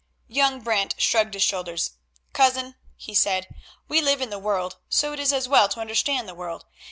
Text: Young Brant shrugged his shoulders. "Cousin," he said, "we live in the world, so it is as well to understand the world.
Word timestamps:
Young 0.27 0.61
Brant 0.61 0.95
shrugged 0.97 1.35
his 1.35 1.43
shoulders. 1.43 1.91
"Cousin," 2.33 2.73
he 2.95 3.13
said, 3.13 3.45
"we 3.87 4.01
live 4.01 4.19
in 4.19 4.31
the 4.31 4.39
world, 4.39 4.77
so 4.89 5.13
it 5.13 5.19
is 5.19 5.31
as 5.31 5.47
well 5.47 5.69
to 5.69 5.79
understand 5.79 6.27
the 6.27 6.33
world. 6.33 6.65